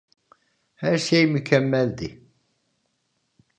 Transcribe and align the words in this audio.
Her 0.75 0.97
şey 0.97 1.25
mükemmeldi. 1.27 2.21